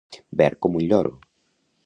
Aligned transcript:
Verd 0.41 0.57
com 0.67 0.79
un 0.81 0.87
lloro. 0.93 1.13